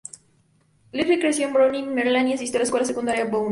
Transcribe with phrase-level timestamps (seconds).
[0.91, 3.49] Gifford creció en Bowie, Maryland, y asistió a la Escuela Secundaria Bowie.